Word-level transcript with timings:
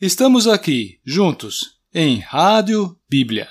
Estamos 0.00 0.46
aqui, 0.46 1.00
juntos, 1.04 1.80
em 1.92 2.20
Rádio 2.20 2.96
Bíblia. 3.10 3.48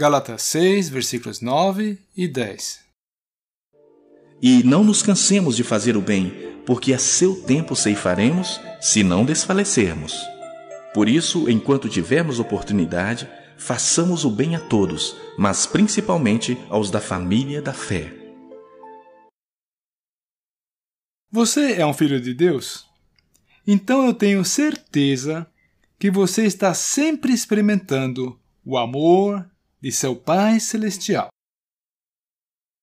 Gálatas 0.00 0.40
6, 0.44 0.88
versículos 0.88 1.42
9 1.42 1.98
e 2.16 2.26
10. 2.26 2.80
E 4.40 4.62
não 4.62 4.82
nos 4.82 5.02
cansemos 5.02 5.54
de 5.54 5.62
fazer 5.62 5.94
o 5.94 6.00
bem, 6.00 6.32
porque 6.64 6.94
a 6.94 6.98
seu 6.98 7.42
tempo 7.42 7.76
ceifaremos, 7.76 8.58
se 8.80 9.02
não 9.02 9.26
desfalecermos. 9.26 10.14
Por 10.94 11.06
isso, 11.06 11.50
enquanto 11.50 11.86
tivermos 11.86 12.40
oportunidade, 12.40 13.28
façamos 13.58 14.24
o 14.24 14.30
bem 14.30 14.56
a 14.56 14.60
todos, 14.60 15.14
mas 15.36 15.66
principalmente 15.66 16.56
aos 16.70 16.90
da 16.90 16.98
família 16.98 17.60
da 17.60 17.74
fé. 17.74 18.10
Você 21.30 21.74
é 21.74 21.84
um 21.84 21.92
filho 21.92 22.18
de 22.18 22.32
Deus? 22.32 22.86
Então 23.66 24.06
eu 24.06 24.14
tenho 24.14 24.42
certeza 24.46 25.46
que 25.98 26.10
você 26.10 26.46
está 26.46 26.72
sempre 26.72 27.34
experimentando 27.34 28.40
o 28.64 28.78
amor, 28.78 29.44
de 29.80 29.90
seu 29.90 30.14
Pai 30.14 30.60
Celestial. 30.60 31.28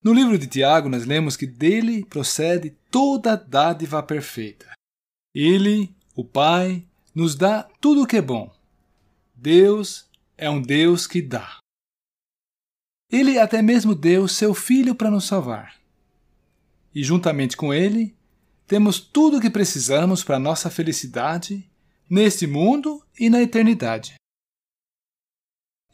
No 0.04 0.14
livro 0.14 0.38
de 0.38 0.48
Tiago, 0.48 0.90
nós 0.90 1.06
lemos 1.06 1.36
que 1.36 1.46
dele 1.46 2.06
procede 2.06 2.72
toda 2.90 3.36
dádiva 3.36 4.02
perfeita. 4.02 4.72
Ele, 5.34 5.94
o 6.16 6.24
Pai, 6.24 6.86
nos 7.14 7.36
dá 7.36 7.64
tudo 7.82 8.04
o 8.04 8.08
que 8.08 8.18
é 8.18 8.22
bom. 8.22 8.54
Deus 9.36 10.10
é 10.38 10.50
um 10.50 10.62
Deus 10.62 11.06
que 11.06 11.22
dá. 11.22 11.60
Ele 13.12 13.40
até 13.40 13.62
mesmo 13.62 13.96
deu 13.96 14.28
seu 14.28 14.54
Filho 14.54 14.96
para 14.96 15.12
nos 15.12 15.26
salvar. 15.26 15.76
E 16.94 17.04
juntamente 17.04 17.56
com 17.56 17.74
ele, 17.74 18.16
temos 18.66 19.00
tudo 19.00 19.38
o 19.38 19.42
que 19.42 19.50
precisamos 19.50 20.24
para 20.24 20.40
nossa 20.40 20.70
felicidade 20.70 21.70
neste 22.10 22.46
mundo 22.46 23.04
e 23.20 23.30
na 23.30 23.42
eternidade. 23.42 24.16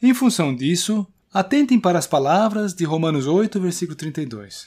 Em 0.06 0.12
função 0.12 0.54
disso, 0.54 1.06
atentem 1.32 1.80
para 1.80 1.98
as 1.98 2.06
palavras 2.06 2.74
de 2.74 2.84
Romanos 2.84 3.26
8, 3.26 3.58
versículo 3.58 3.96
32. 3.96 4.66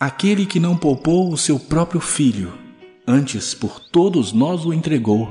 Aquele 0.00 0.46
que 0.46 0.58
não 0.58 0.74
poupou 0.74 1.30
o 1.30 1.36
seu 1.36 1.60
próprio 1.60 2.00
filho, 2.00 2.58
antes 3.06 3.52
por 3.52 3.78
todos 3.78 4.32
nós 4.32 4.64
o 4.64 4.72
entregou, 4.72 5.28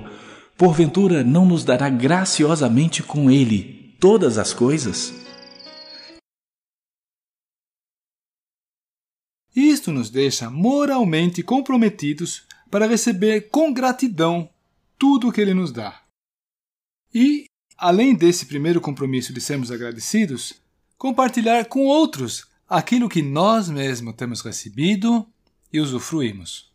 porventura 0.56 1.24
não 1.24 1.48
nos 1.48 1.64
dará 1.64 1.90
graciosamente 1.90 3.02
com 3.02 3.32
ele 3.32 3.98
todas 4.00 4.38
as 4.38 4.54
coisas? 4.54 5.12
Isto 9.56 9.92
nos 9.92 10.12
deixa 10.12 10.48
moralmente 10.52 11.42
comprometidos 11.42 12.46
para 12.70 12.86
receber 12.86 13.50
com 13.50 13.74
gratidão 13.74 14.48
tudo 14.96 15.30
o 15.30 15.32
que 15.32 15.42
ele 15.42 15.56
nos 15.56 15.72
dá. 15.72 16.04
E 17.12 17.48
além 17.78 18.16
desse 18.16 18.46
primeiro 18.46 18.80
compromisso 18.80 19.34
de 19.34 19.42
sermos 19.42 19.72
agradecidos, 19.72 20.54
compartilhar 20.98 21.66
com 21.66 21.86
outros 21.86 22.48
aquilo 22.68 23.10
que 23.10 23.22
nós 23.22 23.70
mesmos 23.70 24.16
temos 24.16 24.42
recebido 24.42 25.28
e 25.72 25.80
usufruímos. 25.80 26.72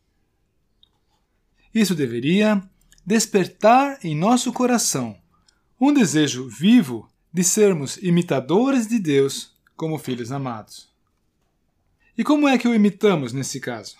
Isso 1.74 1.94
deveria 1.94 2.62
despertar 3.04 3.98
em 4.04 4.14
nosso 4.14 4.52
coração 4.52 5.16
um 5.80 5.92
desejo 5.92 6.48
vivo 6.48 7.08
de 7.32 7.42
sermos 7.42 7.96
imitadores 7.98 8.86
de 8.86 8.98
Deus 8.98 9.52
como 9.76 9.98
filhos 9.98 10.30
amados. 10.30 10.90
E 12.18 12.22
como 12.22 12.46
é 12.46 12.58
que 12.58 12.68
o 12.68 12.74
imitamos 12.74 13.32
nesse 13.32 13.58
caso? 13.60 13.96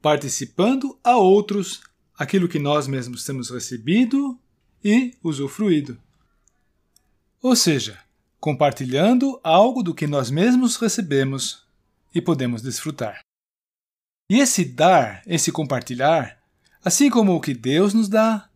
Participando 0.00 0.96
a 1.02 1.16
outros 1.16 1.80
aquilo 2.16 2.48
que 2.48 2.58
nós 2.58 2.86
mesmos 2.86 3.24
temos 3.24 3.50
recebido 3.50 4.38
e 4.84 5.12
usufruído. 5.22 5.98
Ou 7.42 7.54
seja, 7.54 8.02
compartilhando 8.40 9.40
algo 9.42 9.82
do 9.82 9.94
que 9.94 10.06
nós 10.06 10.30
mesmos 10.30 10.76
recebemos 10.76 11.66
e 12.14 12.20
podemos 12.20 12.62
desfrutar. 12.62 13.20
E 14.30 14.38
esse 14.40 14.64
dar, 14.64 15.22
esse 15.26 15.50
compartilhar, 15.50 16.42
assim 16.84 17.08
como 17.08 17.34
o 17.34 17.40
que 17.40 17.54
Deus 17.54 17.94
nos 17.94 18.08
dá, 18.08 18.48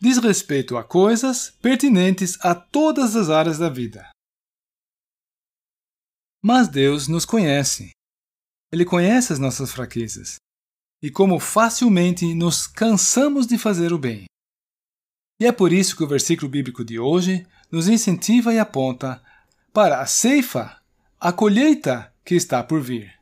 diz 0.00 0.18
respeito 0.18 0.76
a 0.76 0.82
coisas 0.82 1.50
pertinentes 1.62 2.38
a 2.40 2.54
todas 2.54 3.14
as 3.14 3.28
áreas 3.28 3.58
da 3.58 3.68
vida. 3.68 4.08
Mas 6.42 6.68
Deus 6.68 7.06
nos 7.06 7.24
conhece. 7.24 7.90
Ele 8.72 8.84
conhece 8.84 9.32
as 9.32 9.38
nossas 9.38 9.72
fraquezas 9.72 10.36
e 11.02 11.10
como 11.10 11.38
facilmente 11.38 12.34
nos 12.34 12.66
cansamos 12.66 13.46
de 13.46 13.58
fazer 13.58 13.92
o 13.92 13.98
bem. 13.98 14.24
E 15.40 15.46
é 15.46 15.52
por 15.52 15.72
isso 15.72 15.96
que 15.96 16.04
o 16.04 16.08
versículo 16.08 16.50
bíblico 16.50 16.84
de 16.84 16.98
hoje 16.98 17.46
nos 17.70 17.88
incentiva 17.88 18.52
e 18.52 18.58
aponta 18.58 19.22
para 19.72 20.00
a 20.00 20.06
ceifa, 20.06 20.76
a 21.18 21.32
colheita 21.32 22.12
que 22.24 22.34
está 22.34 22.62
por 22.62 22.80
vir. 22.80 23.12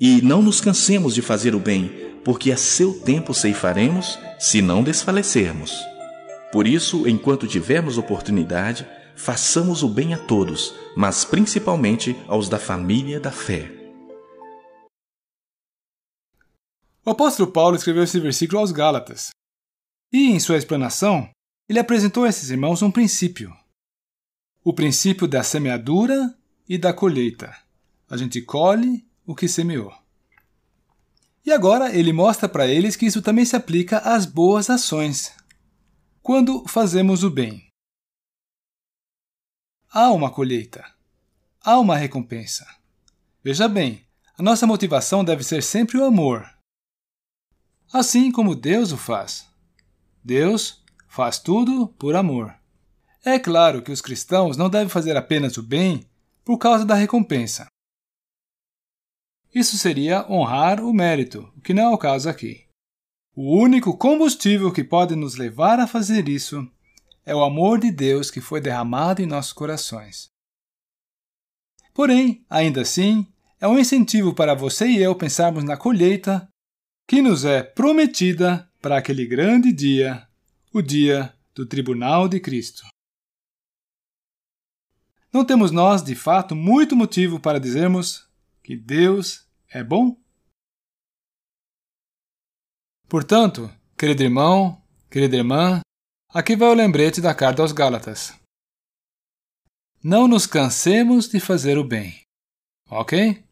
E 0.00 0.20
não 0.22 0.42
nos 0.42 0.60
cansemos 0.60 1.14
de 1.14 1.22
fazer 1.22 1.54
o 1.54 1.60
bem, 1.60 2.20
porque 2.24 2.50
a 2.50 2.56
seu 2.56 3.00
tempo 3.00 3.32
ceifaremos, 3.32 4.18
se 4.38 4.60
não 4.60 4.82
desfalecermos. 4.82 5.78
Por 6.52 6.66
isso, 6.66 7.08
enquanto 7.08 7.46
tivermos 7.46 7.96
oportunidade, 7.96 8.86
façamos 9.16 9.82
o 9.82 9.88
bem 9.88 10.14
a 10.14 10.18
todos, 10.18 10.74
mas 10.96 11.24
principalmente 11.24 12.16
aos 12.26 12.48
da 12.48 12.58
família 12.58 13.20
da 13.20 13.30
fé. 13.30 13.70
O 17.04 17.10
apóstolo 17.10 17.50
Paulo 17.50 17.76
escreveu 17.76 18.02
esse 18.02 18.18
versículo 18.18 18.60
aos 18.60 18.72
Gálatas, 18.72 19.30
e, 20.12 20.30
em 20.30 20.38
sua 20.38 20.56
explanação, 20.56 21.28
ele 21.68 21.78
apresentou 21.78 22.24
a 22.24 22.28
esses 22.28 22.50
irmãos 22.50 22.82
um 22.82 22.90
princípio. 22.90 23.54
O 24.62 24.72
princípio 24.72 25.26
da 25.26 25.42
semeadura 25.42 26.36
e 26.68 26.78
da 26.78 26.92
colheita. 26.92 27.54
A 28.08 28.16
gente 28.16 28.40
colhe 28.42 29.06
o 29.26 29.34
que 29.34 29.48
semeou. 29.48 29.92
E 31.44 31.52
agora 31.52 31.94
ele 31.94 32.12
mostra 32.12 32.48
para 32.48 32.66
eles 32.66 32.96
que 32.96 33.06
isso 33.06 33.20
também 33.20 33.44
se 33.44 33.56
aplica 33.56 33.98
às 33.98 34.24
boas 34.24 34.70
ações. 34.70 35.34
Quando 36.22 36.66
fazemos 36.66 37.22
o 37.22 37.30
bem, 37.30 37.68
há 39.90 40.10
uma 40.10 40.30
colheita, 40.30 40.84
há 41.60 41.78
uma 41.78 41.96
recompensa. 41.96 42.66
Veja 43.42 43.68
bem, 43.68 44.06
a 44.38 44.42
nossa 44.42 44.66
motivação 44.66 45.22
deve 45.22 45.44
ser 45.44 45.62
sempre 45.62 45.98
o 45.98 46.04
amor, 46.04 46.50
assim 47.92 48.32
como 48.32 48.54
Deus 48.54 48.90
o 48.90 48.96
faz. 48.96 49.46
Deus 50.24 50.83
faz 51.14 51.38
tudo 51.38 51.86
por 51.96 52.16
amor. 52.16 52.52
É 53.24 53.38
claro 53.38 53.82
que 53.82 53.92
os 53.92 54.00
cristãos 54.00 54.56
não 54.56 54.68
devem 54.68 54.88
fazer 54.88 55.16
apenas 55.16 55.56
o 55.56 55.62
bem 55.62 56.04
por 56.44 56.58
causa 56.58 56.84
da 56.84 56.96
recompensa. 56.96 57.68
Isso 59.54 59.78
seria 59.78 60.28
honrar 60.28 60.82
o 60.82 60.92
mérito, 60.92 61.48
o 61.56 61.60
que 61.60 61.72
não 61.72 61.84
é 61.84 61.94
o 61.94 61.98
caso 61.98 62.28
aqui. 62.28 62.66
O 63.32 63.56
único 63.56 63.96
combustível 63.96 64.72
que 64.72 64.82
pode 64.82 65.14
nos 65.14 65.36
levar 65.36 65.78
a 65.78 65.86
fazer 65.86 66.28
isso 66.28 66.68
é 67.24 67.32
o 67.32 67.44
amor 67.44 67.78
de 67.78 67.92
Deus 67.92 68.28
que 68.28 68.40
foi 68.40 68.60
derramado 68.60 69.22
em 69.22 69.26
nossos 69.26 69.52
corações. 69.52 70.26
Porém, 71.94 72.44
ainda 72.50 72.80
assim, 72.80 73.24
é 73.60 73.68
um 73.68 73.78
incentivo 73.78 74.34
para 74.34 74.52
você 74.52 74.88
e 74.88 75.00
eu 75.00 75.14
pensarmos 75.14 75.62
na 75.62 75.76
colheita 75.76 76.48
que 77.06 77.22
nos 77.22 77.44
é 77.44 77.62
prometida 77.62 78.68
para 78.82 78.98
aquele 78.98 79.24
grande 79.26 79.72
dia, 79.72 80.28
o 80.74 80.82
dia 80.82 81.32
do 81.54 81.64
tribunal 81.64 82.28
de 82.28 82.40
Cristo. 82.40 82.84
Não 85.32 85.44
temos 85.44 85.70
nós, 85.70 86.02
de 86.02 86.16
fato, 86.16 86.56
muito 86.56 86.96
motivo 86.96 87.38
para 87.38 87.60
dizermos 87.60 88.28
que 88.60 88.76
Deus 88.76 89.48
é 89.68 89.84
bom? 89.84 90.20
Portanto, 93.08 93.70
querido 93.96 94.24
irmão, 94.24 94.82
querida 95.08 95.36
irmã, 95.36 95.80
aqui 96.28 96.56
vai 96.56 96.68
o 96.68 96.74
lembrete 96.74 97.20
da 97.20 97.32
carta 97.32 97.62
aos 97.62 97.70
Gálatas. 97.70 98.34
Não 100.02 100.26
nos 100.26 100.44
cansemos 100.44 101.28
de 101.28 101.38
fazer 101.38 101.78
o 101.78 101.84
bem. 101.84 102.20
Ok? 102.90 103.44